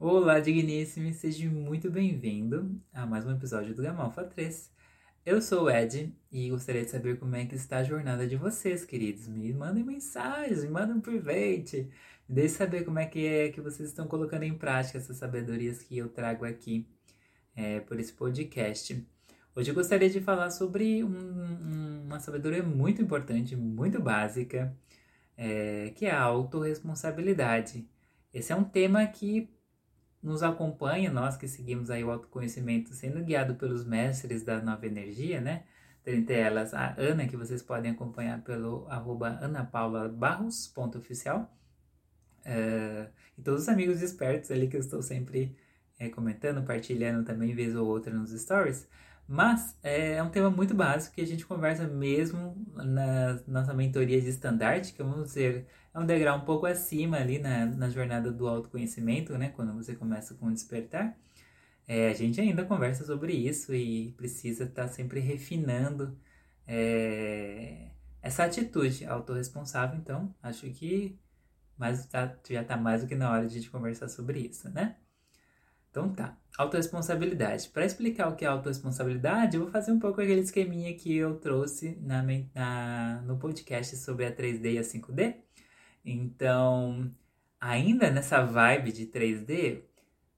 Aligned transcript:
Olá, 0.00 0.38
digníssimo, 0.38 1.12
seja 1.12 1.50
muito 1.50 1.90
bem-vindo 1.90 2.80
a 2.92 3.04
mais 3.04 3.26
um 3.26 3.32
episódio 3.32 3.74
do 3.74 3.82
Gamalfa 3.82 4.22
3. 4.22 4.70
Eu 5.26 5.42
sou 5.42 5.64
o 5.64 5.70
Ed 5.70 6.14
e 6.30 6.48
gostaria 6.50 6.84
de 6.84 6.90
saber 6.90 7.18
como 7.18 7.34
é 7.34 7.44
que 7.44 7.56
está 7.56 7.78
a 7.78 7.82
jornada 7.82 8.24
de 8.24 8.36
vocês, 8.36 8.84
queridos. 8.84 9.26
Me 9.26 9.52
mandem 9.52 9.82
mensagens, 9.82 10.62
me 10.62 10.70
mandem 10.70 10.94
um 10.94 11.00
private. 11.00 11.90
Deixe 12.28 12.54
saber 12.54 12.84
como 12.84 13.00
é 13.00 13.06
que 13.06 13.26
é 13.26 13.48
que 13.48 13.60
vocês 13.60 13.88
estão 13.88 14.06
colocando 14.06 14.44
em 14.44 14.56
prática 14.56 14.98
essas 14.98 15.16
sabedorias 15.16 15.82
que 15.82 15.98
eu 15.98 16.08
trago 16.08 16.44
aqui 16.44 16.86
é, 17.56 17.80
por 17.80 17.98
esse 17.98 18.12
podcast. 18.12 19.04
Hoje 19.52 19.72
eu 19.72 19.74
gostaria 19.74 20.08
de 20.08 20.20
falar 20.20 20.52
sobre 20.52 21.02
um, 21.02 22.04
uma 22.04 22.20
sabedoria 22.20 22.62
muito 22.62 23.02
importante, 23.02 23.56
muito 23.56 24.00
básica, 24.00 24.72
é, 25.36 25.90
que 25.96 26.06
é 26.06 26.12
a 26.12 26.22
autorresponsabilidade. 26.22 27.84
Esse 28.32 28.52
é 28.52 28.56
um 28.56 28.62
tema 28.62 29.04
que 29.04 29.57
nos 30.22 30.42
acompanha, 30.42 31.10
nós 31.10 31.36
que 31.36 31.46
seguimos 31.46 31.90
aí 31.90 32.02
o 32.02 32.10
autoconhecimento, 32.10 32.94
sendo 32.94 33.22
guiado 33.22 33.54
pelos 33.54 33.84
mestres 33.84 34.42
da 34.42 34.60
nova 34.60 34.86
energia, 34.86 35.40
né? 35.40 35.64
Entre 36.06 36.34
elas 36.34 36.72
a 36.74 36.94
Ana, 36.98 37.26
que 37.26 37.36
vocês 37.36 37.62
podem 37.62 37.90
acompanhar 37.90 38.42
pelo 38.42 38.86
arroba 38.88 39.38
anapaulabarros.oficial. 39.40 41.52
Uh, 42.40 43.08
e 43.36 43.42
todos 43.42 43.62
os 43.62 43.68
amigos 43.68 44.02
espertos 44.02 44.50
ali 44.50 44.68
que 44.68 44.76
eu 44.76 44.80
estou 44.80 45.02
sempre 45.02 45.56
é, 45.98 46.08
comentando, 46.08 46.64
partilhando 46.64 47.24
também 47.24 47.54
vez 47.54 47.76
ou 47.76 47.86
outra 47.86 48.12
nos 48.12 48.30
stories. 48.30 48.88
Mas 49.28 49.76
é, 49.82 50.14
é 50.14 50.22
um 50.22 50.30
tema 50.30 50.50
muito 50.50 50.74
básico 50.74 51.14
que 51.14 51.20
a 51.20 51.26
gente 51.26 51.44
conversa 51.46 51.86
mesmo 51.86 52.56
na 52.74 53.38
nossa 53.46 53.74
mentoria 53.74 54.20
de 54.20 54.28
estandarte, 54.28 54.94
que 54.94 55.02
vamos 55.02 55.28
dizer, 55.28 55.66
é 55.94 55.98
um 55.98 56.06
degrau 56.06 56.38
um 56.38 56.44
pouco 56.46 56.64
acima 56.66 57.18
ali 57.18 57.38
na, 57.38 57.66
na 57.66 57.90
jornada 57.90 58.32
do 58.32 58.48
autoconhecimento, 58.48 59.36
né? 59.36 59.50
Quando 59.50 59.74
você 59.74 59.94
começa 59.94 60.34
com 60.34 60.46
o 60.46 60.52
despertar. 60.52 61.14
É, 61.86 62.10
a 62.10 62.14
gente 62.14 62.40
ainda 62.40 62.64
conversa 62.64 63.04
sobre 63.04 63.34
isso 63.34 63.74
e 63.74 64.12
precisa 64.12 64.64
estar 64.64 64.84
tá 64.84 64.88
sempre 64.88 65.20
refinando 65.20 66.18
é, 66.66 67.88
essa 68.22 68.44
atitude 68.44 69.04
autorresponsável. 69.06 69.98
Então, 69.98 70.34
acho 70.42 70.70
que 70.70 71.18
mas 71.78 72.06
tá, 72.06 72.36
já 72.50 72.62
está 72.62 72.76
mais 72.76 73.02
do 73.02 73.08
que 73.08 73.14
na 73.14 73.30
hora 73.30 73.46
de 73.46 73.56
a 73.56 73.60
gente 73.60 73.70
conversar 73.70 74.08
sobre 74.08 74.40
isso, 74.40 74.68
né? 74.70 74.96
Então 75.90 76.12
tá, 76.12 76.36
autorresponsabilidade. 76.56 77.68
Para 77.70 77.84
explicar 77.84 78.28
o 78.28 78.36
que 78.36 78.44
é 78.44 78.48
autorresponsabilidade, 78.48 79.56
eu 79.56 79.62
vou 79.62 79.70
fazer 79.70 79.92
um 79.92 79.98
pouco 79.98 80.20
aquele 80.20 80.40
esqueminha 80.40 80.94
que 80.94 81.16
eu 81.16 81.36
trouxe 81.36 81.96
na, 82.02 82.22
na, 82.54 83.22
no 83.22 83.38
podcast 83.38 83.96
sobre 83.96 84.26
a 84.26 84.34
3D 84.34 84.74
e 84.74 84.78
a 84.78 84.82
5D. 84.82 85.36
Então, 86.04 87.10
ainda 87.60 88.10
nessa 88.10 88.44
vibe 88.44 88.92
de 88.92 89.06
3D, 89.06 89.82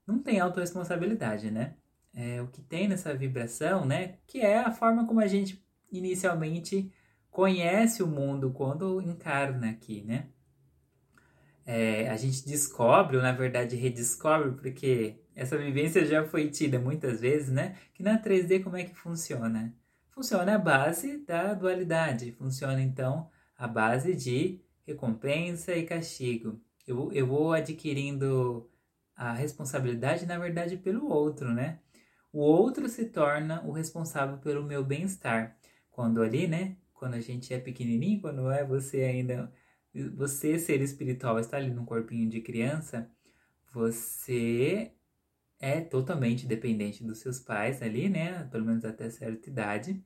não 0.05 0.19
tem 0.19 0.39
autorresponsabilidade, 0.39 1.51
né? 1.51 1.75
É, 2.13 2.41
o 2.41 2.47
que 2.47 2.61
tem 2.61 2.87
nessa 2.87 3.13
vibração, 3.13 3.85
né? 3.85 4.15
Que 4.27 4.41
é 4.41 4.59
a 4.59 4.71
forma 4.71 5.07
como 5.07 5.19
a 5.21 5.27
gente 5.27 5.65
inicialmente 5.91 6.91
conhece 7.29 8.03
o 8.03 8.07
mundo 8.07 8.51
quando 8.51 9.01
encarna 9.01 9.69
aqui, 9.69 10.01
né? 10.03 10.27
É, 11.65 12.09
a 12.09 12.17
gente 12.17 12.45
descobre, 12.45 13.15
ou 13.17 13.23
na 13.23 13.31
verdade 13.31 13.75
redescobre, 13.75 14.51
porque 14.51 15.20
essa 15.35 15.57
vivência 15.57 16.05
já 16.05 16.23
foi 16.25 16.49
tida 16.49 16.79
muitas 16.79 17.21
vezes, 17.21 17.49
né? 17.49 17.75
Que 17.93 18.03
na 18.03 18.21
3D 18.21 18.63
como 18.63 18.77
é 18.77 18.83
que 18.83 18.95
funciona? 18.95 19.73
Funciona 20.09 20.55
a 20.55 20.59
base 20.59 21.17
da 21.19 21.53
dualidade, 21.53 22.31
funciona 22.33 22.81
então 22.81 23.29
a 23.57 23.67
base 23.67 24.13
de 24.15 24.61
recompensa 24.85 25.75
e 25.75 25.85
castigo. 25.85 26.59
Eu, 26.85 27.11
eu 27.13 27.25
vou 27.27 27.53
adquirindo 27.53 28.69
a 29.15 29.31
responsabilidade, 29.33 30.25
na 30.25 30.37
verdade, 30.37 30.77
pelo 30.77 31.07
outro, 31.07 31.53
né? 31.53 31.79
O 32.33 32.39
outro 32.39 32.87
se 32.89 33.05
torna 33.05 33.61
o 33.63 33.71
responsável 33.71 34.37
pelo 34.37 34.63
meu 34.63 34.83
bem-estar. 34.83 35.57
Quando 35.89 36.21
ali, 36.21 36.47
né? 36.47 36.77
Quando 36.93 37.15
a 37.15 37.19
gente 37.19 37.53
é 37.53 37.59
pequenininho, 37.59 38.21
quando 38.21 38.49
é 38.51 38.63
você 38.63 39.03
ainda. 39.03 39.51
Você, 40.15 40.57
ser 40.57 40.81
espiritual, 40.81 41.37
está 41.39 41.57
ali 41.57 41.69
no 41.69 41.85
corpinho 41.85 42.29
de 42.29 42.39
criança, 42.39 43.11
você 43.73 44.93
é 45.61 45.79
totalmente 45.79 46.45
dependente 46.47 47.03
dos 47.03 47.19
seus 47.19 47.39
pais 47.39 47.81
ali, 47.81 48.09
né? 48.09 48.45
Pelo 48.51 48.65
menos 48.65 48.83
até 48.83 49.09
certa 49.09 49.49
idade. 49.49 50.03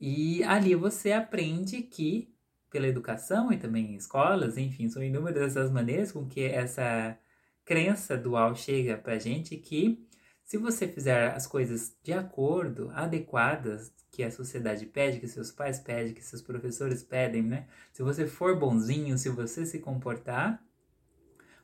E 0.00 0.42
ali 0.44 0.74
você 0.74 1.12
aprende 1.12 1.82
que 1.82 2.32
pela 2.70 2.86
educação 2.86 3.52
e 3.52 3.58
também 3.58 3.96
escolas, 3.96 4.56
enfim, 4.56 4.88
são 4.88 5.02
inúmeras 5.02 5.56
as 5.56 5.70
maneiras 5.70 6.12
com 6.12 6.26
que 6.26 6.42
essa 6.44 7.18
crença 7.64 8.16
dual 8.16 8.54
chega 8.54 8.96
pra 8.96 9.18
gente 9.18 9.56
que 9.56 10.06
se 10.44 10.56
você 10.56 10.88
fizer 10.88 11.32
as 11.34 11.46
coisas 11.46 11.94
de 12.02 12.12
acordo, 12.12 12.90
adequadas, 12.94 13.92
que 14.10 14.22
a 14.22 14.30
sociedade 14.30 14.86
pede, 14.86 15.20
que 15.20 15.28
seus 15.28 15.50
pais 15.50 15.78
pedem, 15.78 16.14
que 16.14 16.24
seus 16.24 16.40
professores 16.40 17.02
pedem, 17.02 17.42
né? 17.42 17.66
Se 17.92 18.02
você 18.02 18.26
for 18.26 18.58
bonzinho, 18.58 19.18
se 19.18 19.28
você 19.28 19.66
se 19.66 19.78
comportar, 19.78 20.62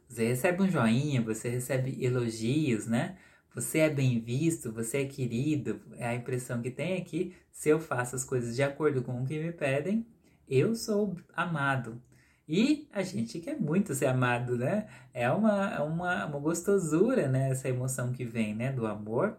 você 0.09 0.29
recebe 0.29 0.63
um 0.63 0.69
joinha, 0.69 1.23
você 1.23 1.49
recebe 1.49 2.03
elogios, 2.05 2.87
né? 2.87 3.17
Você 3.55 3.79
é 3.79 3.91
bem 3.91 4.21
visto, 4.21 4.73
você 4.73 5.03
é 5.03 5.05
querido. 5.05 5.81
É 5.97 6.07
a 6.09 6.15
impressão 6.15 6.61
que 6.61 6.71
tem 6.71 6.97
aqui. 6.97 7.35
É 7.41 7.45
se 7.53 7.69
eu 7.69 7.79
faço 7.79 8.17
as 8.17 8.25
coisas 8.25 8.57
de 8.57 8.63
acordo 8.63 9.03
com 9.03 9.23
o 9.23 9.27
que 9.27 9.39
me 9.39 9.53
pedem, 9.53 10.07
eu 10.49 10.75
sou 10.75 11.17
amado. 11.33 12.03
E 12.49 12.89
a 12.93 13.03
gente 13.03 13.39
quer 13.41 13.59
muito 13.59 13.95
ser 13.95 14.07
amado, 14.07 14.59
né? 14.59 14.87
É 15.15 15.31
uma, 15.31 15.83
uma, 15.83 16.27
uma 16.27 16.39
gostosura, 16.39 17.29
né? 17.29 17.51
Essa 17.51 17.69
emoção 17.69 18.13
que 18.13 18.25
vem, 18.25 18.55
né? 18.55 18.73
Do 18.73 18.87
amor, 18.87 19.39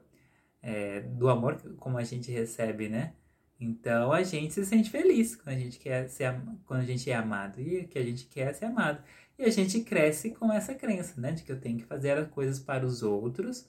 é, 0.62 1.02
do 1.02 1.30
amor 1.30 1.62
como 1.78 1.98
a 1.98 2.04
gente 2.04 2.32
recebe, 2.32 2.90
né? 2.90 3.14
Então 3.60 4.12
a 4.12 4.24
gente 4.24 4.54
se 4.54 4.66
sente 4.66 4.90
feliz 4.90 5.36
quando 5.36 5.56
a 5.56 5.60
gente 5.60 5.80
quer 5.80 6.10
ser, 6.10 6.36
quando 6.66 6.82
a 6.82 6.86
gente 6.86 7.10
é 7.10 7.16
amado 7.16 7.60
e 7.62 7.86
que 7.86 7.98
a 8.00 8.04
gente 8.04 8.26
quer 8.26 8.54
ser 8.54 8.66
amado. 8.66 9.04
E 9.38 9.44
a 9.44 9.50
gente 9.50 9.82
cresce 9.82 10.32
com 10.32 10.52
essa 10.52 10.74
crença, 10.74 11.20
né? 11.20 11.32
De 11.32 11.44
que 11.44 11.52
eu 11.52 11.60
tenho 11.60 11.78
que 11.78 11.86
fazer 11.86 12.18
as 12.18 12.28
coisas 12.30 12.60
para 12.60 12.86
os 12.86 13.04
outros 13.04 13.68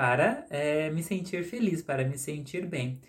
para 0.00 0.46
é, 0.48 0.88
me 0.90 1.02
sentir 1.02 1.44
feliz, 1.44 1.82
para 1.82 2.06
me 2.08 2.16
sentir 2.16 2.64
bem 2.66 3.00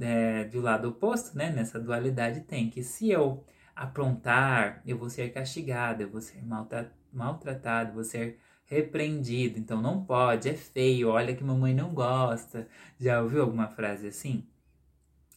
é, 0.00 0.44
do 0.44 0.60
lado 0.60 0.88
oposto, 0.88 1.36
né, 1.36 1.50
nessa 1.50 1.78
dualidade 1.78 2.40
tem 2.40 2.70
que 2.70 2.82
se 2.82 3.10
eu 3.10 3.44
aprontar, 3.74 4.82
eu 4.86 4.98
vou 4.98 5.08
ser 5.08 5.32
castigado, 5.32 6.02
eu 6.02 6.10
vou 6.10 6.20
ser 6.20 6.42
maltra 6.44 6.92
maltratado, 7.12 7.94
vou 7.94 8.04
ser 8.04 8.38
repreendido. 8.66 9.58
Então 9.58 9.80
não 9.80 10.04
pode, 10.04 10.48
é 10.48 10.54
feio, 10.54 11.08
olha 11.08 11.34
que 11.34 11.44
mamãe 11.44 11.74
não 11.74 11.94
gosta. 11.94 12.68
Já 12.98 13.22
ouviu 13.22 13.42
alguma 13.42 13.68
frase 13.68 14.08
assim? 14.08 14.46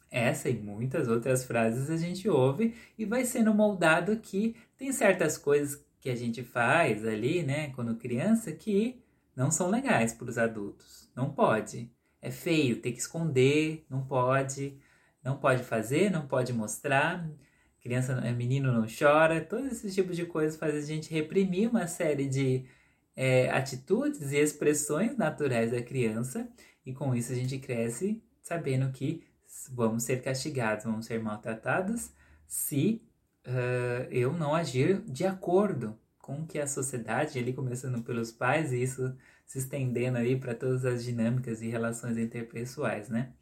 Essa 0.09 0.49
e 0.49 0.59
muitas 0.59 1.07
outras 1.07 1.45
frases 1.45 1.89
a 1.89 1.97
gente 1.97 2.27
ouve 2.29 2.75
e 2.97 3.05
vai 3.05 3.23
sendo 3.23 3.53
moldado 3.53 4.17
que 4.17 4.55
tem 4.77 4.91
certas 4.91 5.37
coisas 5.37 5.81
que 6.01 6.09
a 6.09 6.16
gente 6.16 6.44
faz 6.44 7.06
ali, 7.06 7.44
né, 7.44 7.72
quando 7.75 7.95
criança, 7.95 8.51
que 8.51 9.01
não 9.35 9.50
são 9.50 9.69
legais 9.69 10.13
para 10.13 10.29
os 10.29 10.38
adultos. 10.38 11.09
Não 11.16 11.31
pode 11.31 11.89
é 12.22 12.29
feio, 12.29 12.79
tem 12.79 12.94
que 12.94 13.00
esconder, 13.00 13.85
não 13.89 14.06
pode, 14.06 14.78
não 15.23 15.38
pode 15.38 15.63
fazer, 15.63 16.11
não 16.11 16.28
pode 16.28 16.53
mostrar. 16.53 17.28
Criança, 17.81 18.13
é, 18.23 18.31
menino 18.31 18.72
não 18.72 18.85
chora, 18.85 19.41
todos 19.41 19.72
esses 19.72 19.95
tipos 19.95 20.16
de 20.16 20.25
coisas 20.25 20.57
fazem 20.59 20.79
a 20.79 20.85
gente 20.85 21.11
reprimir 21.11 21.67
uma 21.69 21.88
série 21.88 22.28
de 22.28 22.66
é, 23.16 23.50
atitudes 23.50 24.31
e 24.31 24.38
expressões 24.38 25.17
naturais 25.17 25.72
da 25.72 25.81
criança, 25.81 26.47
e 26.85 26.94
com 26.94 27.16
isso 27.16 27.31
a 27.31 27.35
gente 27.35 27.57
cresce 27.57 28.22
sabendo 28.44 28.91
que 28.91 29.23
vamos 29.72 30.03
ser 30.03 30.22
castigados, 30.22 30.85
vamos 30.85 31.06
ser 31.06 31.22
maltratados 31.22 32.11
se 32.47 33.01
uh, 33.47 34.07
eu 34.12 34.34
não 34.34 34.53
agir 34.56 35.02
de 35.02 35.25
acordo 35.25 35.97
com 36.19 36.46
que 36.46 36.59
a 36.59 36.68
sociedade, 36.68 37.40
ali 37.40 37.53
começando 37.53 38.02
pelos 38.03 38.31
pais, 38.31 38.72
e 38.72 38.81
isso 38.81 39.16
se 39.46 39.59
estendendo 39.59 40.17
aí 40.17 40.38
para 40.40 40.55
todas 40.55 40.85
as 40.85 41.03
dinâmicas 41.03 41.61
e 41.61 41.67
relações 41.67 42.17
interpessoais, 42.17 43.09
né? 43.09 43.34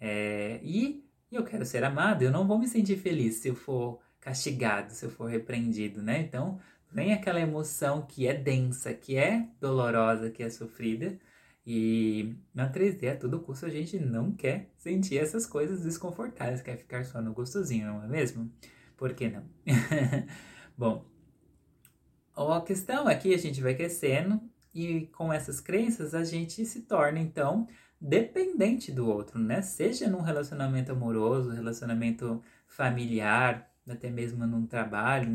É, 0.00 0.60
e 0.62 1.04
eu 1.32 1.44
quero 1.44 1.64
ser 1.64 1.82
amado, 1.82 2.22
eu 2.22 2.30
não 2.30 2.46
vou 2.46 2.58
me 2.58 2.68
sentir 2.68 2.96
feliz 2.96 3.36
se 3.36 3.48
eu 3.48 3.54
for 3.54 4.00
castigado, 4.20 4.92
se 4.92 5.04
eu 5.04 5.10
for 5.10 5.26
repreendido, 5.26 6.02
né? 6.02 6.20
Então, 6.20 6.60
vem 6.92 7.12
aquela 7.12 7.40
emoção 7.40 8.02
que 8.02 8.28
é 8.28 8.34
densa, 8.34 8.94
que 8.94 9.16
é 9.16 9.48
dolorosa, 9.60 10.30
que 10.30 10.42
é 10.42 10.50
sofrida, 10.50 11.18
e 11.66 12.36
na 12.54 12.70
3D, 12.70 13.12
a 13.12 13.16
todo 13.16 13.40
custo, 13.40 13.66
a 13.66 13.70
gente 13.70 13.98
não 13.98 14.30
quer 14.30 14.70
sentir 14.78 15.18
essas 15.18 15.46
coisas 15.46 15.82
desconfortáveis, 15.82 16.62
quer 16.62 16.76
ficar 16.76 17.04
só 17.04 17.20
no 17.20 17.32
gostosinho, 17.32 17.88
não 17.88 18.04
é 18.04 18.06
mesmo? 18.06 18.48
Por 18.96 19.12
que 19.14 19.28
não? 19.28 19.44
Bom, 20.76 21.04
a 22.34 22.60
questão 22.60 23.08
é 23.08 23.14
que 23.14 23.34
a 23.34 23.38
gente 23.38 23.60
vai 23.60 23.74
crescendo 23.74 24.40
e 24.74 25.06
com 25.12 25.32
essas 25.32 25.60
crenças 25.60 26.14
a 26.14 26.24
gente 26.24 26.64
se 26.64 26.82
torna 26.82 27.18
então 27.18 27.66
dependente 28.00 28.92
do 28.92 29.08
outro, 29.08 29.38
né? 29.38 29.62
Seja 29.62 30.08
num 30.08 30.20
relacionamento 30.20 30.92
amoroso, 30.92 31.50
relacionamento 31.50 32.42
familiar, 32.66 33.70
até 33.88 34.10
mesmo 34.10 34.46
num 34.46 34.66
trabalho, 34.66 35.28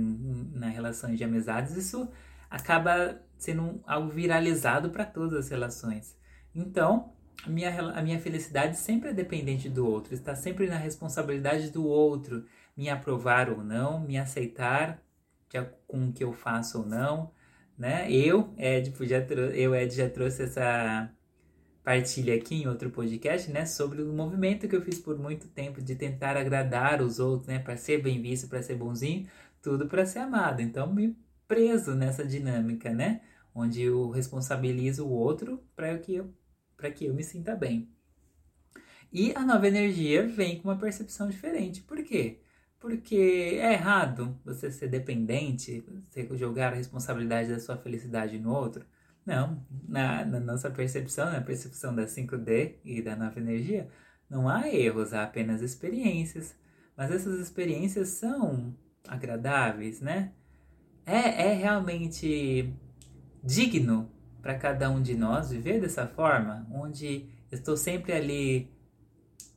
na 0.54 0.68
relação 0.68 1.14
de 1.16 1.24
amizades, 1.24 1.76
isso 1.76 2.10
acaba 2.50 3.20
sendo 3.38 3.82
algo 3.88 4.10
viralizado 4.10 4.90
para 4.90 5.06
todas 5.06 5.46
as 5.46 5.50
relações. 5.50 6.16
Então, 6.54 7.14
a 7.46 7.50
minha, 7.50 7.82
a 7.92 8.02
minha 8.02 8.20
felicidade 8.20 8.78
sempre 8.78 9.10
é 9.10 9.14
dependente 9.14 9.70
do 9.70 9.88
outro, 9.88 10.14
está 10.14 10.36
sempre 10.36 10.68
na 10.68 10.78
responsabilidade 10.78 11.72
do 11.72 11.86
outro 11.86 12.46
me 12.76 12.90
aprovar 12.90 13.50
ou 13.50 13.64
não, 13.64 14.00
me 14.00 14.18
aceitar 14.18 15.04
com 15.88 16.08
o 16.08 16.14
que 16.14 16.24
eu 16.24 16.32
faço 16.32 16.80
ou 16.80 16.86
não, 16.86 17.32
né? 17.78 18.12
Eu, 18.12 18.54
Ed, 18.58 18.94
já 19.02 19.18
eu, 19.54 19.76
Ed, 19.76 19.94
já 19.94 20.10
trouxe 20.10 20.44
essa 20.44 21.12
partilha 21.84 22.36
aqui 22.36 22.56
em 22.62 22.68
outro 22.68 22.92
podcast, 22.92 23.52
né, 23.52 23.66
sobre 23.66 24.02
o 24.02 24.14
movimento 24.14 24.68
que 24.68 24.76
eu 24.76 24.82
fiz 24.82 25.00
por 25.00 25.18
muito 25.18 25.48
tempo 25.48 25.82
de 25.82 25.96
tentar 25.96 26.38
agradar 26.38 27.02
os 27.02 27.20
outros, 27.20 27.48
né, 27.48 27.60
para 27.60 27.76
ser 27.76 28.02
bem 28.02 28.22
visto, 28.22 28.48
para 28.48 28.62
ser 28.62 28.76
bonzinho, 28.76 29.28
tudo 29.62 29.88
para 29.88 30.06
ser 30.06 30.20
amado. 30.20 30.62
Então, 30.62 30.94
me 30.94 31.18
preso 31.48 31.96
nessa 31.96 32.24
dinâmica, 32.24 32.94
né, 32.94 33.22
onde 33.54 33.82
eu 33.82 34.10
responsabilizo 34.10 35.06
o 35.06 35.12
outro 35.12 35.64
para 35.76 35.98
que 35.98 36.16
eu 36.16 36.34
para 36.78 36.90
que 36.90 37.06
eu 37.06 37.14
me 37.14 37.24
sinta 37.24 37.56
bem. 37.56 37.88
E 39.14 39.34
a 39.36 39.46
nova 39.46 39.68
energia 39.68 40.28
vem 40.28 40.60
com 40.60 40.68
uma 40.70 40.78
percepção 40.78 41.30
diferente. 41.30 41.84
Por 41.84 42.04
quê? 42.04 42.42
Porque 42.82 43.60
é 43.62 43.74
errado 43.74 44.36
você 44.44 44.72
ser 44.72 44.88
dependente, 44.88 45.86
você 46.10 46.28
jogar 46.36 46.74
a 46.74 46.76
responsabilidade 46.76 47.50
da 47.50 47.60
sua 47.60 47.78
felicidade 47.78 48.40
no 48.40 48.52
outro. 48.52 48.84
Não, 49.24 49.64
na, 49.88 50.26
na 50.26 50.40
nossa 50.40 50.68
percepção, 50.72 51.32
na 51.32 51.42
percepção 51.42 51.94
da 51.96 52.06
5D 52.06 52.78
e 52.84 53.00
da 53.04 53.16
nova 53.16 53.40
energia, 53.40 53.88
não 54.28 54.50
há 54.50 54.68
erros, 54.68 55.14
há 55.14 55.24
apenas 55.24 55.62
experiências. 55.62 56.56
Mas 56.98 57.12
essas 57.12 57.40
experiências 57.40 58.10
são 58.10 58.76
agradáveis, 59.08 60.02
né? 60.02 60.32
É, 61.06 61.50
é 61.50 61.54
realmente 61.54 62.74
digno 63.44 64.10
para 64.42 64.58
cada 64.58 64.90
um 64.90 65.00
de 65.00 65.16
nós 65.16 65.52
viver 65.52 65.80
dessa 65.80 66.08
forma, 66.08 66.68
onde 66.72 67.30
estou 67.52 67.78
sempre 67.78 68.12
ali 68.12 68.72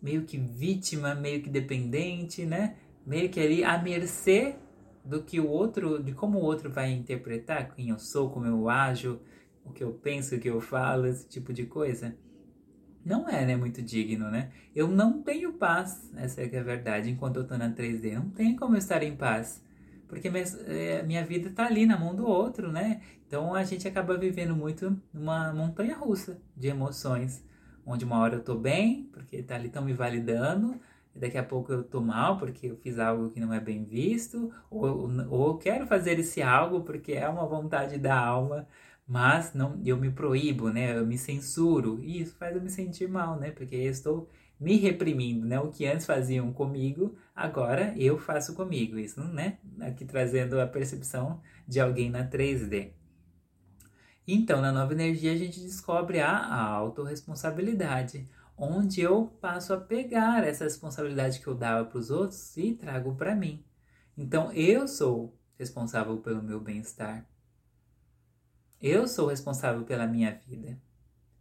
meio 0.03 0.25
que 0.25 0.37
vítima, 0.37 1.15
meio 1.15 1.43
que 1.43 1.49
dependente, 1.49 2.45
né? 2.45 2.77
Meio 3.07 3.29
que 3.29 3.41
ali 3.41 3.63
à 3.63 3.81
mercê 3.83 4.57
do 5.05 5.23
que 5.23 5.39
o 5.39 5.49
outro, 5.49 6.03
de 6.03 6.13
como 6.13 6.39
o 6.39 6.43
outro 6.43 6.71
vai 6.71 6.91
interpretar 6.91 7.75
quem 7.75 7.91
eu 7.91 7.99
sou, 7.99 8.31
como 8.31 8.47
eu 8.47 8.69
ajo, 8.69 9.21
o 9.65 9.73
que 9.73 9.85
eu 9.85 9.93
penso, 9.93 10.35
o 10.35 10.41
que 10.41 10.49
eu 10.49 10.61
falo, 10.61 11.07
esse 11.07 11.29
tipo 11.29 11.53
de 11.53 11.67
coisa. 11.67 12.17
Não 13.05 13.29
é, 13.29 13.45
né, 13.45 13.55
muito 13.55 13.83
digno, 13.83 14.31
né? 14.31 14.51
Eu 14.75 14.89
não 14.89 15.23
tenho 15.23 15.53
paz, 15.53 16.11
essa 16.17 16.41
é, 16.41 16.49
é 16.51 16.59
a 16.59 16.63
verdade, 16.63 17.11
enquanto 17.11 17.37
eu 17.37 17.47
tô 17.47 17.57
na 17.59 17.71
3D. 17.71 18.15
Não 18.15 18.31
tem 18.31 18.57
como 18.57 18.75
eu 18.75 18.79
estar 18.79 19.03
em 19.03 19.15
paz. 19.15 19.63
Porque 20.09 20.31
minha, 20.31 20.45
é, 20.67 21.03
minha 21.03 21.25
vida 21.25 21.51
tá 21.51 21.67
ali 21.67 21.85
na 21.85 21.99
mão 21.99 22.15
do 22.15 22.27
outro, 22.27 22.73
né? 22.73 23.03
Então 23.27 23.55
a 23.55 23.65
gente 23.65 23.87
acaba 23.87 24.17
vivendo 24.17 24.55
muito 24.57 24.99
numa 25.13 25.53
montanha 25.53 25.97
russa 25.97 26.41
de 26.57 26.69
emoções. 26.69 27.45
Onde 27.85 28.05
uma 28.05 28.19
hora 28.19 28.37
eu 28.37 28.43
tô 28.43 28.55
bem, 28.55 29.11
porque 29.13 29.43
tá 29.43 29.57
ali 29.57 29.69
tão 29.69 29.85
me 29.85 29.93
validando, 29.93 30.81
daqui 31.15 31.39
a 31.39 31.43
pouco 31.43 31.73
eu 31.73 31.85
tô 31.85 32.01
mal 32.01 32.39
porque 32.39 32.67
eu 32.67 32.77
fiz 32.77 32.99
algo 32.99 33.31
que 33.31 33.41
não 33.41 33.53
é 33.53 33.61
bem 33.61 33.85
visto, 33.85 34.53
ou, 34.71 35.11
ou 35.31 35.49
eu 35.49 35.59
quero 35.59 35.87
fazer 35.87 36.19
esse 36.19 36.43
algo 36.43 36.83
porque 36.83 37.13
é 37.13 37.29
uma 37.29 37.47
vontade 37.47 37.99
da 37.99 38.19
alma, 38.19 38.67
mas 39.07 39.53
não, 39.55 39.81
eu 39.85 39.97
me 39.97 40.11
proíbo, 40.11 40.71
né? 40.71 40.97
Eu 40.97 41.07
me 41.07 41.19
censuro 41.19 42.01
e 42.03 42.21
isso 42.23 42.35
faz 42.37 42.57
eu 42.57 42.63
me 42.63 42.71
sentir 42.71 43.09
mal, 43.09 43.39
né? 43.39 43.51
Porque 43.51 43.75
eu 43.77 43.91
estou 43.91 44.29
me 44.59 44.77
reprimindo, 44.77 45.47
né? 45.47 45.61
O 45.61 45.71
que 45.71 45.87
antes 45.87 46.07
faziam 46.07 46.53
comigo, 46.53 47.15
agora 47.35 47.95
eu 47.97 48.19
faço 48.19 48.55
comigo. 48.55 48.99
Isso, 48.99 49.23
né? 49.23 49.59
Aqui 49.81 50.05
trazendo 50.05 50.61
a 50.61 50.67
percepção 50.67 51.41
de 51.69 51.81
alguém 51.81 52.11
na 52.11 52.27
3D. 52.27 52.93
Então, 54.27 54.63
na 54.63 54.73
nova 54.73 54.95
energia, 54.95 55.33
a 55.33 55.37
gente 55.37 55.61
descobre 55.61 56.19
a, 56.21 56.31
a 56.31 56.63
autorresponsabilidade, 56.63 58.27
onde 58.57 59.01
eu 59.01 59.27
passo 59.41 59.73
a 59.73 59.81
pegar 59.81 60.45
essa 60.45 60.65
responsabilidade 60.65 61.41
que 61.41 61.47
eu 61.47 61.55
dava 61.55 61.85
para 61.85 61.99
os 61.99 62.11
outros 62.11 62.57
e 62.57 62.73
trago 62.75 63.15
para 63.15 63.35
mim. 63.35 63.65
Então, 64.17 64.53
eu 64.53 64.87
sou 64.87 65.37
responsável 65.59 66.17
pelo 66.19 66.43
meu 66.43 66.61
bem-estar. 66.61 67.27
Eu 68.81 69.09
sou 69.09 69.29
responsável 69.29 69.85
pela 69.85 70.07
minha 70.07 70.39
vida. 70.47 70.79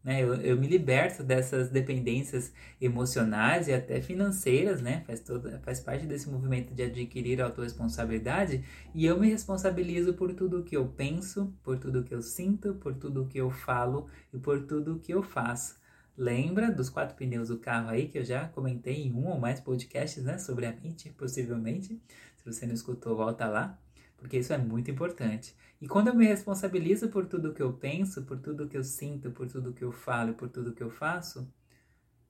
Né? 0.04 0.21
Eu, 0.21 0.36
eu 0.36 0.57
me 0.57 0.68
liberto 0.68 1.24
dessas 1.24 1.69
dependências 1.69 2.51
emocionais 2.81 3.68
e 3.68 3.74
até 3.74 4.01
financeiras, 4.01 4.81
né? 4.81 5.04
faz, 5.06 5.21
todo, 5.21 5.50
faz 5.62 5.80
parte 5.80 6.06
desse 6.06 6.30
movimento 6.30 6.74
de 6.74 6.83
adquirir 6.83 7.42
autorresponsabilidade 7.42 8.63
e 8.94 9.06
eu 9.06 9.18
me 9.18 9.30
responsabilizo 9.30 10.13
por 10.13 10.33
tudo 10.33 10.59
o 10.59 10.63
que 10.63 10.75
eu 10.75 10.88
penso, 10.88 11.54
por 11.63 11.77
tudo 11.77 12.00
o 12.00 12.04
que 12.04 12.13
eu 12.13 12.21
sinto, 12.21 12.74
por 12.75 12.94
tudo 12.95 13.24
o 13.24 13.27
que 13.27 13.38
eu 13.38 13.50
falo 13.50 14.07
e 14.33 14.38
por 14.38 14.66
tudo 14.66 14.95
o 14.95 15.00
que 15.00 15.13
eu 15.13 15.24
faço. 15.24 15.81
Lembra 16.18 16.71
dos 16.71 16.89
quatro 16.89 17.15
pneus 17.15 17.50
do 17.50 17.57
carro 17.57 17.89
aí 17.89 18.07
que 18.07 18.19
eu 18.19 18.25
já 18.25 18.48
comentei 18.50 19.07
em 19.07 19.13
um 19.13 19.27
ou 19.27 19.39
mais 19.39 19.60
podcasts 19.60 20.24
né, 20.24 20.38
sobre 20.38 20.65
a 20.65 20.71
mente, 20.71 21.10
possivelmente. 21.12 22.01
Se 22.38 22.45
você 22.45 22.65
não 22.65 22.74
escutou, 22.74 23.15
volta 23.15 23.48
lá 23.48 23.80
porque 24.24 24.38
isso 24.38 24.54
é 24.54 24.57
muito 24.57 24.89
importante. 24.89 25.54
E 25.81 25.88
quando 25.88 26.07
eu 26.07 26.15
me 26.15 26.25
responsabilizo 26.25 27.10
por 27.10 27.25
tudo 27.25 27.54
que 27.54 27.62
eu 27.62 27.74
penso, 27.74 28.24
por 28.24 28.39
tudo 28.39 28.69
que 28.69 28.77
eu 28.77 28.83
sinto, 28.83 29.30
por 29.31 29.50
tudo 29.50 29.74
que 29.74 29.83
eu 29.83 29.92
falo 29.92 30.33
por 30.33 30.48
tudo 30.48 30.71
que 30.74 30.81
eu 30.81 30.89
faço, 30.89 31.45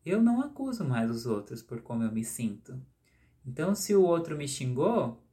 eu 0.03 0.19
não 0.19 0.41
acuso 0.41 0.83
mais 0.83 1.11
os 1.11 1.27
outros 1.27 1.61
por 1.61 1.81
como 1.83 2.01
eu 2.01 2.11
me 2.11 2.25
sinto. 2.25 2.81
Então, 3.45 3.75
se 3.75 3.95
o 3.95 4.01
outro 4.01 4.35
me 4.35 4.47
xingou 4.47 5.23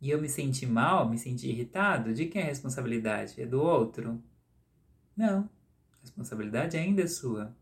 e 0.00 0.10
eu 0.10 0.20
me 0.20 0.28
senti 0.28 0.66
mal, 0.66 1.08
me 1.08 1.16
senti 1.16 1.48
irritado, 1.48 2.12
de 2.12 2.26
quem 2.26 2.42
é 2.42 2.46
a 2.46 2.48
responsabilidade? 2.48 3.40
É 3.40 3.46
do 3.46 3.62
outro? 3.62 4.20
Não. 5.16 5.48
A 6.04 6.06
responsabilidade 6.06 6.76
ainda 6.76 7.02
é 7.02 7.06
sua, 7.06 7.56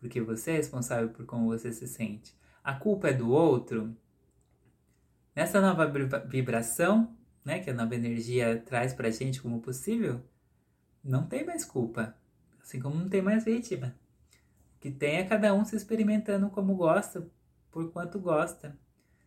porque 0.00 0.20
você 0.20 0.52
é 0.52 0.56
responsável 0.56 1.10
por 1.10 1.26
como 1.26 1.46
você 1.46 1.70
se 1.70 1.86
sente. 1.86 2.34
A 2.64 2.74
culpa 2.74 3.08
é 3.08 3.12
do 3.12 3.30
outro? 3.30 3.94
Nessa 5.36 5.60
nova 5.60 5.86
vibração, 6.26 7.14
né, 7.44 7.58
que 7.58 7.68
a 7.68 7.74
nova 7.74 7.94
energia 7.94 8.62
traz 8.64 8.94
pra 8.94 9.10
gente 9.10 9.42
como 9.42 9.60
possível, 9.60 10.22
não 11.04 11.26
tem 11.26 11.44
mais 11.44 11.66
culpa. 11.66 12.16
Assim 12.62 12.80
como 12.80 12.96
não 12.96 13.10
tem 13.10 13.20
mais 13.20 13.44
vítima. 13.44 13.94
O 14.76 14.80
que 14.80 14.90
tem 14.90 15.16
é 15.16 15.24
cada 15.24 15.52
um 15.52 15.64
se 15.64 15.76
experimentando 15.76 16.48
como 16.48 16.74
gosta, 16.74 17.26
por 17.70 17.92
quanto 17.92 18.18
gosta. 18.18 18.74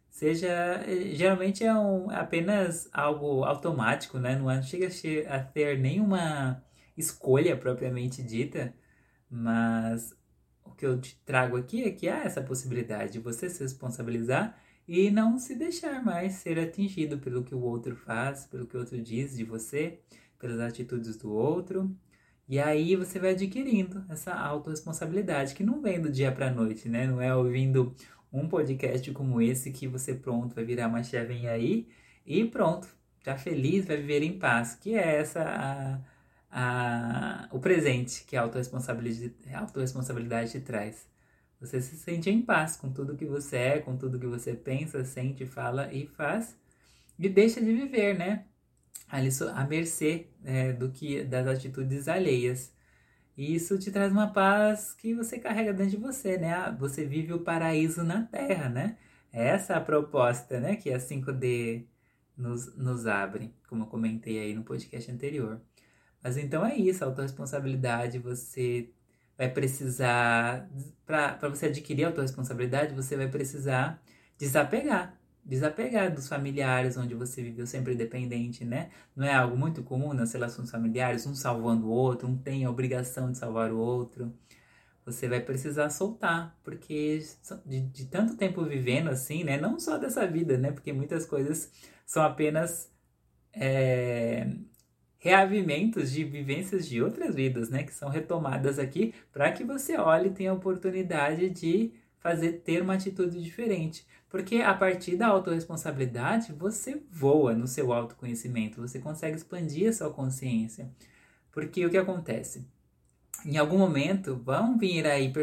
Seja, 0.09 0.83
geralmente 1.13 1.63
é 1.63 1.73
um, 1.73 2.09
apenas 2.09 2.89
algo 2.91 3.43
automático, 3.43 4.17
né? 4.17 4.35
Não 4.35 4.63
chega 4.63 4.87
a 5.29 5.39
ter 5.39 5.77
nenhuma 5.77 6.63
escolha 6.97 7.55
propriamente 7.57 8.23
dita, 8.23 8.73
mas 9.29 10.15
o 10.63 10.71
que 10.71 10.85
eu 10.85 10.99
te 10.99 11.19
trago 11.25 11.57
aqui 11.57 11.83
é 11.83 11.91
que 11.91 12.07
há 12.07 12.23
essa 12.23 12.41
possibilidade 12.41 13.13
de 13.13 13.19
você 13.19 13.49
se 13.49 13.61
responsabilizar 13.61 14.57
e 14.87 15.09
não 15.09 15.37
se 15.37 15.55
deixar 15.55 16.03
mais 16.03 16.33
ser 16.33 16.59
atingido 16.59 17.17
pelo 17.17 17.43
que 17.43 17.55
o 17.55 17.61
outro 17.61 17.95
faz, 17.95 18.45
pelo 18.45 18.67
que 18.67 18.75
o 18.75 18.79
outro 18.79 19.01
diz 19.01 19.35
de 19.35 19.43
você, 19.43 19.99
pelas 20.37 20.59
atitudes 20.59 21.17
do 21.17 21.31
outro. 21.31 21.95
E 22.47 22.59
aí 22.59 22.95
você 22.95 23.17
vai 23.19 23.31
adquirindo 23.31 24.05
essa 24.09 24.33
autorresponsabilidade 24.33 25.55
que 25.55 25.63
não 25.63 25.81
vem 25.81 25.99
do 25.99 26.11
dia 26.11 26.31
para 26.31 26.51
noite, 26.51 26.87
né? 26.87 27.07
Não 27.07 27.19
é 27.19 27.35
ouvindo 27.35 27.95
um 28.31 28.47
podcast 28.47 29.09
como 29.11 29.41
esse 29.41 29.71
que 29.71 29.87
você 29.87 30.13
pronto 30.13 30.53
vai 30.53 30.63
virar 30.63 30.87
uma 30.87 31.01
chavinha 31.01 31.51
aí 31.51 31.87
e 32.25 32.45
pronto, 32.45 32.87
tá 33.23 33.37
feliz, 33.37 33.85
vai 33.85 33.97
viver 33.97 34.21
em 34.21 34.37
paz, 34.37 34.75
que 34.75 34.93
é 34.93 35.17
essa 35.17 35.41
a, 35.41 35.99
a, 36.57 37.49
o 37.51 37.59
presente 37.59 38.23
que 38.23 38.37
a 38.37 38.41
autorresponsabilidade, 38.43 39.33
a 39.53 39.59
autorresponsabilidade 39.59 40.51
te 40.51 40.61
traz. 40.61 41.05
Você 41.59 41.81
se 41.81 41.97
sente 41.97 42.29
em 42.29 42.41
paz 42.41 42.77
com 42.77 42.89
tudo 42.89 43.17
que 43.17 43.25
você 43.25 43.57
é, 43.57 43.79
com 43.79 43.97
tudo 43.97 44.17
que 44.17 44.25
você 44.25 44.53
pensa, 44.53 45.03
sente, 45.03 45.45
fala 45.45 45.91
e 45.93 46.07
faz. 46.07 46.57
E 47.19 47.27
deixa 47.27 47.59
de 47.59 47.73
viver, 47.73 48.17
né? 48.17 48.45
Ali 49.09 49.29
à 49.53 49.65
mercê 49.65 50.27
é, 50.45 50.71
do 50.71 50.89
que 50.89 51.25
das 51.25 51.45
atitudes 51.45 52.07
alheias. 52.07 52.73
E 53.37 53.53
isso 53.53 53.77
te 53.77 53.91
traz 53.91 54.13
uma 54.13 54.27
paz 54.27 54.93
que 54.93 55.13
você 55.13 55.37
carrega 55.37 55.73
dentro 55.73 55.91
de 55.91 55.97
você, 55.97 56.37
né? 56.37 56.53
Ah, 56.53 56.71
você 56.71 57.05
vive 57.05 57.33
o 57.33 57.39
paraíso 57.39 58.01
na 58.03 58.23
Terra, 58.23 58.69
né? 58.69 58.97
Essa 59.31 59.73
é 59.73 59.75
a 59.75 59.81
proposta, 59.81 60.59
né? 60.61 60.77
Que 60.77 60.93
a 60.93 60.99
5D 60.99 61.85
nos, 62.37 62.73
nos 62.77 63.07
abre, 63.07 63.53
como 63.67 63.83
eu 63.83 63.87
comentei 63.87 64.39
aí 64.39 64.53
no 64.53 64.63
podcast 64.63 65.11
anterior. 65.11 65.61
Mas 66.25 66.37
então 66.37 66.65
é 66.65 66.75
isso, 66.75 67.03
a 67.03 67.07
autorresponsabilidade, 67.07 68.17
você 68.17 68.89
vai 69.37 69.47
precisar, 69.47 70.67
para 71.05 71.37
você 71.49 71.67
adquirir 71.67 72.03
a 72.03 72.07
autorresponsabilidade, 72.07 72.95
você 72.95 73.15
vai 73.15 73.27
precisar 73.27 74.01
desapegar. 74.35 75.15
Desapegar 75.45 76.11
dos 76.11 76.27
familiares 76.27 76.97
onde 76.97 77.13
você 77.13 77.43
viveu 77.43 77.67
sempre 77.67 77.93
dependente, 77.93 78.65
né? 78.65 78.89
Não 79.15 79.23
é 79.23 79.35
algo 79.35 79.55
muito 79.55 79.83
comum 79.83 80.15
nas 80.15 80.33
relações 80.33 80.71
familiares, 80.71 81.27
um 81.27 81.35
salvando 81.35 81.85
o 81.85 81.91
outro, 81.91 82.27
um 82.27 82.35
tem 82.35 82.65
a 82.65 82.71
obrigação 82.71 83.31
de 83.31 83.37
salvar 83.37 83.71
o 83.71 83.77
outro. 83.77 84.33
Você 85.05 85.27
vai 85.27 85.41
precisar 85.41 85.91
soltar, 85.91 86.57
porque 86.63 87.23
de, 87.67 87.81
de 87.81 88.05
tanto 88.07 88.35
tempo 88.35 88.65
vivendo 88.65 89.09
assim, 89.09 89.43
né? 89.43 89.57
Não 89.59 89.79
só 89.79 89.99
dessa 89.99 90.25
vida, 90.25 90.57
né? 90.57 90.71
Porque 90.71 90.91
muitas 90.91 91.23
coisas 91.23 91.71
são 92.03 92.23
apenas 92.23 92.91
é, 93.53 94.47
reavimentos 95.25 96.11
de 96.11 96.23
vivências 96.23 96.87
de 96.87 97.01
outras 97.01 97.33
vidas, 97.33 97.67
né? 97.67 97.81
Que 97.81 97.91
são 97.91 98.09
retomadas 98.09 98.77
aqui 98.77 99.11
para 99.33 99.51
que 99.51 99.63
você 99.63 99.97
olhe 99.97 100.27
e 100.29 100.31
tenha 100.31 100.51
a 100.51 100.53
oportunidade 100.53 101.49
de 101.49 101.91
fazer 102.19 102.61
ter 102.63 102.83
uma 102.83 102.93
atitude 102.93 103.41
diferente. 103.41 104.05
Porque 104.29 104.57
a 104.57 104.71
partir 104.71 105.15
da 105.15 105.25
autorresponsabilidade, 105.25 106.53
você 106.53 107.01
voa 107.09 107.55
no 107.55 107.67
seu 107.67 107.91
autoconhecimento, 107.91 108.79
você 108.79 108.99
consegue 108.99 109.35
expandir 109.35 109.89
a 109.89 109.93
sua 109.93 110.11
consciência. 110.11 110.91
Porque 111.51 111.83
o 111.83 111.89
que 111.89 111.97
acontece? 111.97 112.63
Em 113.43 113.57
algum 113.57 113.79
momento 113.79 114.35
vão 114.35 114.77
vir 114.77 115.07
aí 115.07 115.33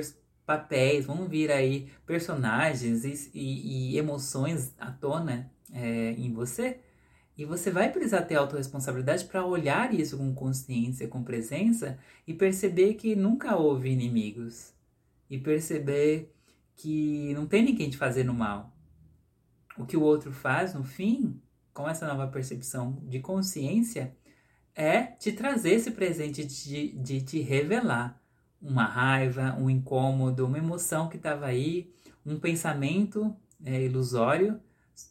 papéis, 0.47 1.07
vão 1.07 1.27
vir 1.27 1.51
aí 1.51 1.89
personagens 2.07 3.05
e, 3.05 3.31
e, 3.35 3.95
e 3.95 3.99
emoções 3.99 4.73
à 4.79 4.93
tona 4.93 5.51
é, 5.75 6.13
em 6.13 6.33
você 6.33 6.79
e 7.43 7.45
você 7.45 7.73
vai 7.73 7.91
precisar 7.91 8.23
ter 8.23 8.37
autorresponsabilidade 8.37 9.25
para 9.25 9.45
olhar 9.45 9.93
isso 9.93 10.17
com 10.17 10.33
consciência, 10.33 11.09
com 11.09 11.25
presença 11.25 11.99
e 12.25 12.33
perceber 12.33 12.95
que 12.95 13.17
nunca 13.17 13.57
houve 13.57 13.91
inimigos. 13.91 14.73
E 15.29 15.37
perceber 15.39 16.33
que 16.77 17.35
não 17.35 17.45
tem 17.45 17.65
ninguém 17.65 17.91
te 17.91 17.97
fazendo 17.97 18.33
mal. 18.33 18.73
O 19.77 19.85
que 19.85 19.97
o 19.97 20.03
outro 20.03 20.31
faz, 20.31 20.73
no 20.73 20.85
fim, 20.85 21.43
com 21.75 21.89
essa 21.89 22.07
nova 22.07 22.29
percepção 22.29 23.03
de 23.09 23.19
consciência, 23.19 24.17
é 24.73 25.03
te 25.03 25.33
trazer 25.33 25.73
esse 25.73 25.91
presente 25.91 26.45
de, 26.45 26.93
de 26.93 27.23
te 27.23 27.41
revelar 27.41 28.23
uma 28.61 28.85
raiva, 28.85 29.57
um 29.59 29.69
incômodo, 29.69 30.47
uma 30.47 30.59
emoção 30.59 31.09
que 31.09 31.17
estava 31.17 31.47
aí, 31.47 31.93
um 32.25 32.39
pensamento 32.39 33.35
é, 33.65 33.83
ilusório 33.83 34.61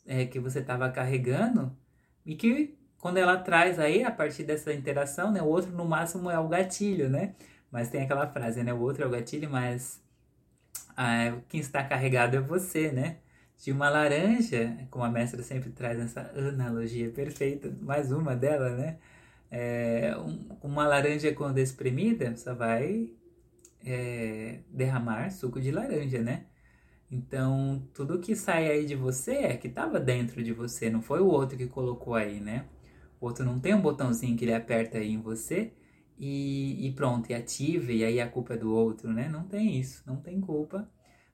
é, 0.06 0.26
que 0.26 0.40
você 0.40 0.60
estava 0.60 0.90
carregando 0.90 1.76
e 2.26 2.36
que 2.36 2.78
quando 3.00 3.18
ela 3.18 3.38
traz 3.38 3.80
aí, 3.80 4.04
a 4.04 4.12
partir 4.12 4.44
dessa 4.44 4.72
interação, 4.74 5.32
né, 5.32 5.42
o 5.42 5.46
outro 5.48 5.72
no 5.72 5.86
máximo 5.86 6.30
é 6.30 6.40
o 6.40 6.48
gatilho, 6.48 7.10
né? 7.10 7.36
Mas 7.72 7.90
tem 7.90 8.04
aquela 8.04 8.28
frase, 8.28 8.64
né? 8.64 8.74
O 8.74 8.80
outro 8.82 9.04
é 9.04 9.08
o 9.08 9.10
gatilho, 9.10 9.50
mas 9.50 10.02
ah, 10.96 11.38
quem 11.50 11.60
está 11.60 11.84
carregado 11.84 12.36
é 12.38 12.42
você, 12.42 12.92
né? 12.92 13.18
De 13.58 13.72
uma 13.72 13.90
laranja, 13.90 14.78
como 14.90 15.04
a 15.06 15.10
mestra 15.10 15.42
sempre 15.44 15.70
traz 15.72 16.00
essa 16.00 16.32
analogia 16.36 17.10
perfeita, 17.12 17.74
mais 17.82 18.12
uma 18.12 18.36
dela, 18.36 18.70
né? 18.76 18.98
É, 19.50 20.16
um, 20.18 20.48
uma 20.64 20.88
laranja 20.88 21.34
quando 21.34 21.58
espremida, 21.60 22.36
só 22.38 22.54
vai 22.54 23.12
é, 23.86 24.60
derramar 24.70 25.32
suco 25.32 25.60
de 25.62 25.72
laranja, 25.72 26.22
né? 26.22 26.46
Então, 27.12 27.84
tudo 27.94 28.20
que 28.20 28.36
sai 28.36 28.72
aí 28.72 28.86
de 28.86 28.96
você 28.96 29.34
é 29.34 29.58
que 29.58 29.68
estava 29.68 30.00
dentro 30.00 30.42
de 30.42 30.54
você, 30.54 30.90
não 30.90 31.02
foi 31.02 31.20
o 31.20 31.28
outro 31.28 31.58
que 31.58 31.68
colocou 31.68 32.16
aí, 32.16 32.40
né? 32.40 32.66
O 33.20 33.26
outro 33.28 33.44
não 33.46 33.60
tem 33.60 33.74
um 33.76 33.82
botãozinho 33.82 34.38
que 34.38 34.46
ele 34.46 34.54
aperta 34.54 34.98
aí 34.98 35.12
em 35.12 35.22
você 35.22 35.74
e, 36.18 36.88
e 36.88 36.92
pronto, 36.94 37.30
e 37.30 37.34
ativa, 37.36 37.92
e 37.92 38.04
aí 38.04 38.22
a 38.22 38.30
culpa 38.30 38.54
é 38.54 38.58
do 38.58 38.74
outro, 38.74 39.12
né? 39.12 39.28
Não 39.30 39.44
tem 39.46 39.78
isso, 39.80 40.04
não 40.08 40.18
tem 40.18 40.40
culpa, 40.40 40.90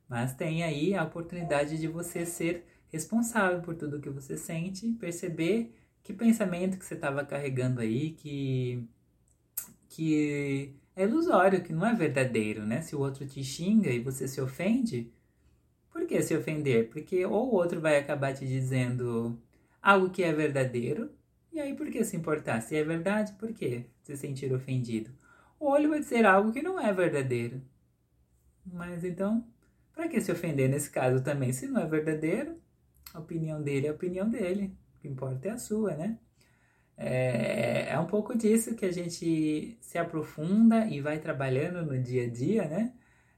mas 0.09 0.33
tem 0.35 0.63
aí 0.63 0.95
a 0.95 1.03
oportunidade 1.03 1.77
de 1.77 1.87
você 1.87 2.25
ser 2.25 2.65
responsável 2.89 3.61
por 3.61 3.75
tudo 3.75 3.99
que 4.01 4.09
você 4.09 4.35
sente, 4.37 4.87
perceber 4.93 5.75
que 6.03 6.13
pensamento 6.13 6.77
que 6.79 6.85
você 6.85 6.95
estava 6.95 7.23
carregando 7.25 7.81
aí, 7.81 8.11
que, 8.11 8.83
que 9.89 10.73
é 10.95 11.03
ilusório, 11.03 11.63
que 11.63 11.73
não 11.73 11.85
é 11.85 11.93
verdadeiro, 11.93 12.65
né? 12.65 12.81
Se 12.81 12.95
o 12.95 12.99
outro 12.99 13.27
te 13.27 13.43
xinga 13.43 13.89
e 13.91 13.99
você 13.99 14.27
se 14.27 14.41
ofende, 14.41 15.11
por 15.97 16.05
que 16.05 16.21
se 16.21 16.37
ofender? 16.37 16.89
Porque 16.89 17.25
ou 17.25 17.47
o 17.49 17.55
outro 17.55 17.81
vai 17.81 17.97
acabar 17.97 18.31
te 18.31 18.45
dizendo 18.45 19.41
algo 19.81 20.11
que 20.11 20.23
é 20.23 20.31
verdadeiro, 20.31 21.09
e 21.51 21.59
aí 21.59 21.73
por 21.75 21.89
que 21.89 22.03
se 22.03 22.15
importar? 22.15 22.61
Se 22.61 22.75
é 22.75 22.83
verdade, 22.83 23.33
por 23.33 23.51
que 23.51 23.83
se 24.03 24.15
sentir 24.15 24.53
ofendido? 24.53 25.09
Ou 25.59 25.75
ele 25.75 25.87
vai 25.87 25.99
dizer 25.99 26.23
algo 26.23 26.51
que 26.51 26.61
não 26.61 26.79
é 26.79 26.93
verdadeiro. 26.93 27.63
Mas 28.63 29.03
então, 29.03 29.43
para 29.91 30.07
que 30.07 30.21
se 30.21 30.31
ofender 30.31 30.69
nesse 30.69 30.91
caso 30.91 31.23
também? 31.23 31.51
Se 31.51 31.67
não 31.67 31.81
é 31.81 31.87
verdadeiro, 31.87 32.61
a 33.11 33.19
opinião 33.19 33.59
dele 33.59 33.87
é 33.87 33.89
a 33.89 33.93
opinião 33.93 34.29
dele. 34.29 34.77
O 34.97 35.01
que 35.01 35.07
importa 35.07 35.47
é 35.47 35.51
a 35.51 35.57
sua, 35.57 35.95
né? 35.95 36.19
É, 36.95 37.89
é 37.89 37.99
um 37.99 38.05
pouco 38.05 38.37
disso 38.37 38.75
que 38.75 38.85
a 38.85 38.93
gente 38.93 39.75
se 39.81 39.97
aprofunda 39.97 40.85
e 40.85 41.01
vai 41.01 41.17
trabalhando 41.17 41.83
no 41.83 41.99
dia 41.99 42.25
a 42.25 42.29
dia, 42.29 42.67
né? 42.67 42.93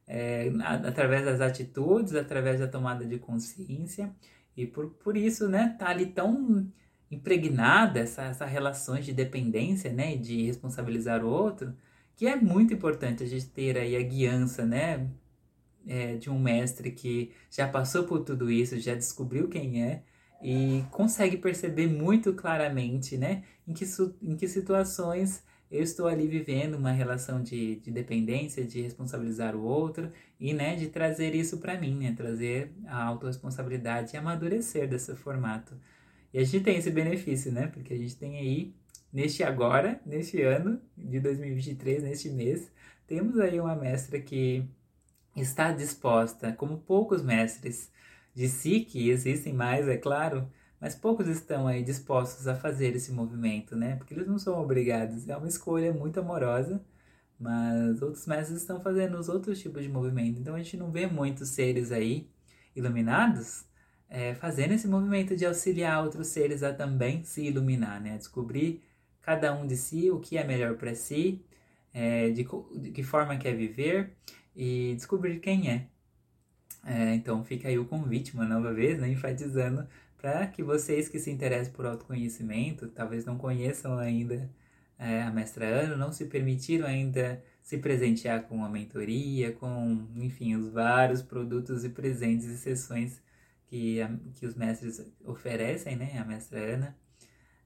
É, 0.10 0.52
através 0.64 1.24
das 1.24 1.40
atitudes, 1.40 2.16
através 2.16 2.60
da 2.60 2.68
tomada 2.68 3.06
de 3.06 3.20
consciência. 3.20 4.12
E 4.58 4.66
por, 4.66 4.90
por 4.96 5.16
isso, 5.16 5.48
né, 5.48 5.76
tá 5.78 5.90
ali 5.90 6.08
tão 6.08 6.68
impregnada 7.12 8.00
essa, 8.00 8.24
essa 8.24 8.46
relações 8.46 9.06
de 9.06 9.14
dependência, 9.14 9.94
né, 9.94 10.18
de 10.18 10.48
responsabilizar 10.48 11.24
o 11.24 11.30
outro, 11.30 11.76
que 12.16 12.26
é 12.28 12.36
muito 12.36 12.74
importante 12.74 13.24
a 13.24 13.28
gente 13.28 13.46
ter 13.48 13.78
aí 13.78 13.96
a 13.96 14.02
guiança, 14.02 14.66
né, 14.66 15.08
é, 15.88 16.18
de 16.18 16.30
um 16.30 16.40
mestre 16.40 16.92
que 16.92 17.32
já 17.50 17.68
passou 17.68 18.04
por 18.04 18.22
tudo 18.22 18.50
isso, 18.50 18.80
já 18.80 18.96
descobriu 18.96 19.48
quem 19.48 19.84
é 19.84 20.04
e 20.42 20.84
consegue 20.92 21.38
perceber 21.38 21.88
muito 21.88 22.34
claramente, 22.34 23.16
né, 23.16 23.44
em 23.68 23.74
que, 23.74 23.86
em 24.22 24.36
que 24.36 24.48
situações 24.48 25.44
eu 25.72 25.84
estou 25.84 26.08
ali 26.08 26.28
vivendo 26.28 26.76
uma 26.76 26.92
relação 26.92 27.44
de, 27.44 27.76
de 27.78 27.92
dependência, 27.92 28.66
de 28.66 28.82
responsabilizar 28.82 29.56
o 29.56 29.64
outro 29.64 30.12
e, 30.40 30.54
né, 30.54 30.76
de 30.76 30.88
trazer 30.88 31.36
isso 31.36 31.60
para 31.60 31.80
mim, 31.80 31.96
né, 31.96 32.14
trazer 32.18 32.72
a 32.88 33.04
autorresponsabilidade 33.04 34.16
e 34.16 34.18
amadurecer 34.18 34.88
desse 34.88 35.16
formato. 35.16 35.76
E 36.34 36.40
a 36.40 36.44
gente 36.44 36.64
tem 36.64 36.78
esse 36.78 36.90
benefício, 36.90 37.52
né, 37.52 37.68
porque 37.68 37.94
a 37.94 37.98
gente 37.98 38.16
tem 38.16 38.38
aí, 38.38 38.74
neste 39.14 39.44
agora, 39.44 40.02
neste 40.06 40.42
ano 40.42 40.82
de 40.98 41.20
2023, 41.20 42.04
neste 42.04 42.30
mês, 42.30 42.72
temos 43.06 43.40
aí 43.40 43.60
uma 43.60 43.76
mestra 43.76 44.20
que 44.20 44.64
está 45.36 45.72
disposta, 45.72 46.52
como 46.52 46.80
poucos 46.80 47.22
mestres 47.24 47.92
de 48.34 48.48
si, 48.48 48.82
que 48.82 49.10
existem 49.10 49.54
mais, 49.54 49.88
é 49.88 49.98
claro, 49.98 50.50
mas 50.80 50.96
poucos 50.96 51.28
estão 51.28 51.68
aí 51.68 51.84
dispostos 51.84 52.48
a 52.48 52.56
fazer 52.56 52.96
esse 52.96 53.12
movimento, 53.12 53.76
né? 53.76 53.96
Porque 53.96 54.14
eles 54.14 54.28
não 54.28 54.40
são 54.40 54.62
obrigados, 54.62 55.28
é 55.28 55.36
uma 55.36 55.48
escolha 55.48 55.94
muito 55.94 56.20
amorosa, 56.20 56.82
mas 57.40 58.02
outros 58.02 58.26
mestres 58.28 58.62
estão 58.62 58.80
fazendo 58.82 59.18
os 59.18 59.30
outros 59.30 59.60
tipos 59.60 59.84
de 59.84 59.90
movimento. 59.90 60.40
Então 60.40 60.56
a 60.56 60.58
gente 60.58 60.78
não 60.78 60.92
vê 60.92 61.08
muitos 61.08 61.50
seres 61.50 61.92
aí 61.92 62.30
iluminados 62.76 63.66
é, 64.10 64.34
fazendo 64.34 64.74
esse 64.74 64.88
movimento 64.88 65.36
de 65.36 65.46
auxiliar 65.46 66.04
outros 66.04 66.28
seres 66.28 66.64
a 66.64 66.74
também 66.74 67.24
se 67.24 67.44
iluminar, 67.44 68.02
né? 68.02 68.16
A 68.16 68.18
descobrir 68.18 68.84
cada 69.22 69.54
um 69.54 69.68
de 69.68 69.78
si, 69.78 70.10
o 70.10 70.20
que 70.20 70.38
é 70.38 70.44
melhor 70.44 70.76
para 70.76 70.96
si, 70.96 71.46
é, 71.94 72.30
de, 72.30 72.48
de, 72.80 72.92
que 72.92 73.04
forma 73.04 73.38
quer 73.38 73.56
viver 73.56 74.14
e 74.56 74.94
descobrir 74.96 75.40
quem 75.40 75.70
é. 75.70 75.88
é. 76.86 77.14
Então 77.14 77.44
fica 77.44 77.68
aí 77.68 77.78
o 77.78 77.86
convite 77.86 78.34
uma 78.34 78.46
nova 78.46 78.74
vez, 78.74 79.00
né? 79.00 79.08
Enfatizando 79.10 79.88
para 80.20 80.48
que 80.48 80.62
vocês 80.62 81.08
que 81.08 81.18
se 81.18 81.32
interessam 81.32 81.74
por 81.74 81.86
autoconhecimento, 81.86 82.88
talvez 82.90 83.26
não 83.26 83.38
conheçam 83.38 83.98
ainda 83.98 84.50
é, 84.98 85.22
a 85.22 85.32
mestra 85.32 85.66
Ana, 85.66 85.96
não 85.96 86.12
se 86.12 86.26
permitiram 86.26 86.86
ainda 86.86 87.42
se 87.64 87.78
presentear 87.78 88.44
com 88.44 88.56
uma 88.56 88.70
mentoria, 88.70 89.54
com, 89.54 90.08
enfim, 90.16 90.56
os 90.56 90.68
vários 90.70 91.22
produtos 91.22 91.86
e 91.86 91.90
presentes 91.90 92.46
e 92.48 92.58
sessões 92.58 93.22
que, 93.68 94.02
a, 94.02 94.12
que 94.34 94.46
os 94.46 94.56
mestres 94.56 95.02
oferecem, 95.24 95.96
né, 95.96 96.18
a 96.20 96.26
mestra 96.26 96.60
Ana, 96.60 96.98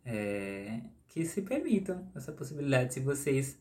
é, 0.05 0.81
que 1.07 1.25
se 1.25 1.41
permitam 1.41 2.07
essa 2.15 2.31
possibilidade, 2.31 2.93
se 2.93 2.99
vocês 2.99 3.57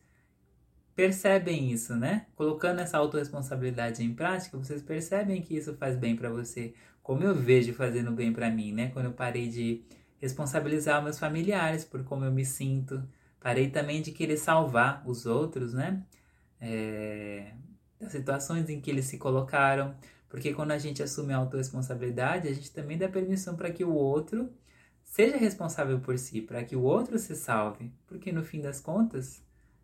percebem 0.94 1.72
isso, 1.72 1.96
né? 1.96 2.26
Colocando 2.36 2.80
essa 2.80 2.98
autorresponsabilidade 2.98 4.02
em 4.02 4.12
prática, 4.14 4.58
vocês 4.58 4.82
percebem 4.82 5.40
que 5.40 5.56
isso 5.56 5.74
faz 5.74 5.96
bem 5.96 6.14
para 6.14 6.28
você, 6.28 6.74
como 7.02 7.22
eu 7.24 7.34
vejo 7.34 7.74
fazendo 7.74 8.12
bem 8.12 8.32
para 8.32 8.50
mim, 8.50 8.72
né? 8.72 8.90
Quando 8.90 9.06
eu 9.06 9.12
parei 9.12 9.48
de 9.48 9.82
responsabilizar 10.18 11.02
meus 11.02 11.18
familiares 11.18 11.84
por 11.84 12.04
como 12.04 12.24
eu 12.24 12.32
me 12.32 12.44
sinto, 12.44 13.02
parei 13.40 13.70
também 13.70 14.02
de 14.02 14.12
querer 14.12 14.36
salvar 14.36 15.02
os 15.06 15.26
outros, 15.26 15.74
né? 15.74 16.02
É, 16.60 17.52
das 18.00 18.12
situações 18.12 18.68
em 18.70 18.80
que 18.80 18.90
eles 18.90 19.06
se 19.06 19.18
colocaram, 19.18 19.94
porque 20.28 20.52
quando 20.54 20.72
a 20.72 20.78
gente 20.78 21.02
assume 21.02 21.32
a 21.32 21.38
autorresponsabilidade, 21.38 22.48
a 22.48 22.52
gente 22.54 22.70
também 22.72 22.98
dá 22.98 23.08
permissão 23.08 23.56
para 23.56 23.70
que 23.70 23.84
o 23.84 23.92
outro 23.92 24.50
seja 25.04 25.36
responsável 25.36 26.00
por 26.00 26.18
si, 26.18 26.40
para 26.40 26.64
que 26.64 26.76
o 26.76 26.82
outro 26.82 27.18
se 27.18 27.34
salve, 27.36 27.92
porque 28.06 28.32
no 28.32 28.44
fim 28.44 28.60
das 28.60 28.80
contas, 28.80 29.42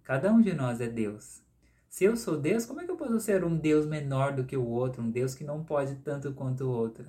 Cada 0.08 0.32
um 0.32 0.40
de 0.40 0.54
nós 0.54 0.80
é 0.80 0.88
Deus. 0.88 1.42
Se 1.88 2.04
eu 2.04 2.16
sou 2.16 2.38
Deus, 2.38 2.66
como 2.66 2.80
é 2.80 2.84
que 2.84 2.90
eu 2.90 2.96
posso 2.96 3.18
ser 3.20 3.44
um 3.44 3.56
Deus 3.56 3.86
menor 3.86 4.34
do 4.34 4.44
que 4.44 4.56
o 4.56 4.66
outro, 4.66 5.02
um 5.02 5.10
Deus 5.10 5.34
que 5.34 5.44
não 5.44 5.64
pode 5.64 5.96
tanto 5.96 6.32
quanto 6.32 6.64
o 6.64 6.70
outro? 6.70 7.06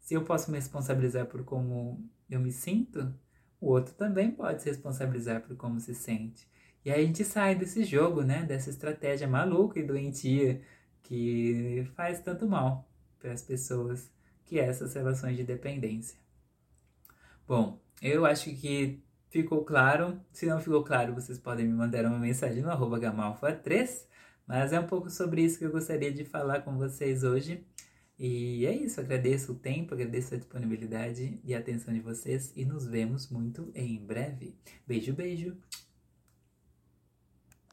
Se 0.00 0.14
eu 0.14 0.24
posso 0.24 0.50
me 0.50 0.58
responsabilizar 0.58 1.26
por 1.26 1.44
como 1.44 2.04
eu 2.28 2.40
me 2.40 2.52
sinto, 2.52 3.14
o 3.60 3.68
outro 3.68 3.94
também 3.94 4.30
pode 4.30 4.62
se 4.62 4.68
responsabilizar 4.68 5.42
por 5.42 5.56
como 5.56 5.80
se 5.80 5.94
sente. 5.94 6.48
E 6.84 6.90
aí 6.90 7.02
a 7.02 7.06
gente 7.06 7.24
sai 7.24 7.54
desse 7.54 7.84
jogo, 7.84 8.22
né? 8.22 8.44
Dessa 8.44 8.70
estratégia 8.70 9.26
maluca 9.26 9.80
e 9.80 9.82
doentia 9.82 10.62
que 11.02 11.84
faz 11.94 12.20
tanto 12.20 12.46
mal 12.46 12.88
para 13.18 13.32
as 13.32 13.42
pessoas, 13.42 14.10
que 14.44 14.58
é 14.58 14.66
essas 14.66 14.94
relações 14.94 15.36
de 15.36 15.44
dependência. 15.44 16.18
Bom, 17.46 17.80
eu 18.02 18.26
acho 18.26 18.54
que 18.54 19.02
ficou 19.36 19.64
claro. 19.64 20.18
Se 20.32 20.46
não 20.46 20.60
ficou 20.60 20.82
claro, 20.82 21.14
vocês 21.14 21.38
podem 21.38 21.66
me 21.66 21.74
mandar 21.74 22.06
uma 22.06 22.18
mensagem 22.18 22.62
no 22.62 22.70
arroba 22.70 22.98
gamalfa3. 22.98 24.06
Mas 24.46 24.72
é 24.72 24.80
um 24.80 24.86
pouco 24.86 25.10
sobre 25.10 25.42
isso 25.42 25.58
que 25.58 25.64
eu 25.64 25.70
gostaria 25.70 26.12
de 26.12 26.24
falar 26.24 26.62
com 26.62 26.76
vocês 26.78 27.22
hoje. 27.22 27.64
E 28.18 28.64
é 28.64 28.74
isso, 28.74 28.98
agradeço 28.98 29.52
o 29.52 29.54
tempo, 29.56 29.92
agradeço 29.92 30.34
a 30.34 30.38
disponibilidade 30.38 31.38
e 31.44 31.54
a 31.54 31.58
atenção 31.58 31.92
de 31.92 32.00
vocês 32.00 32.50
e 32.56 32.64
nos 32.64 32.86
vemos 32.86 33.28
muito 33.28 33.70
em 33.74 33.98
breve. 33.98 34.56
Beijo, 34.86 35.12
beijo! 35.12 35.54